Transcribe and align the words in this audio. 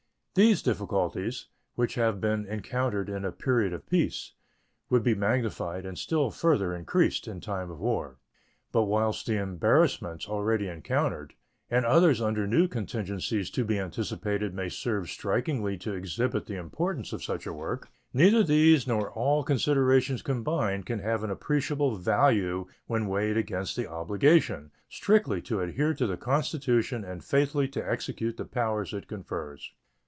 These 0.33 0.61
difficulties, 0.61 1.47
which 1.75 1.95
have 1.95 2.21
been 2.21 2.45
encountered 2.45 3.09
in 3.09 3.25
a 3.25 3.33
period 3.33 3.73
of 3.73 3.85
peace, 3.85 4.31
would 4.89 5.03
be 5.03 5.13
magnified 5.13 5.85
and 5.85 5.97
still 5.99 6.31
further 6.31 6.73
increased 6.73 7.27
in 7.27 7.41
time 7.41 7.69
of 7.69 7.81
war. 7.81 8.17
But 8.71 8.83
whilst 8.83 9.25
the 9.25 9.35
embarrassments 9.35 10.29
already 10.29 10.69
encountered 10.69 11.33
and 11.69 11.85
others 11.85 12.21
under 12.21 12.47
new 12.47 12.69
contingencies 12.69 13.49
to 13.49 13.65
be 13.65 13.77
anticipated 13.77 14.53
may 14.53 14.69
serve 14.69 15.09
strikingly 15.09 15.77
to 15.79 15.91
exhibit 15.91 16.45
the 16.45 16.55
importance 16.55 17.11
of 17.11 17.21
such 17.21 17.45
a 17.45 17.51
work, 17.51 17.89
neither 18.13 18.41
these 18.41 18.87
nor 18.87 19.11
all 19.11 19.43
considerations 19.43 20.21
combined 20.21 20.85
can 20.85 20.99
have 20.99 21.25
an 21.25 21.29
appreciable 21.29 21.97
value 21.97 22.67
when 22.87 23.07
weighed 23.07 23.35
against 23.35 23.75
the 23.75 23.85
obligation 23.85 24.71
strictly 24.87 25.41
to 25.41 25.59
adhere 25.59 25.93
to 25.93 26.07
the 26.07 26.15
Constitution 26.15 27.03
and 27.03 27.21
faithfully 27.21 27.67
to 27.67 27.85
execute 27.85 28.37
the 28.37 28.45
powers 28.45 28.93
it 28.93 29.09
confers. 29.09 29.73